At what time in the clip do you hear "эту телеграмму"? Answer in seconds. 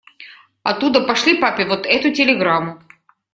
1.85-2.79